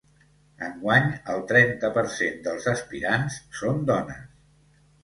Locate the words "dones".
3.93-4.27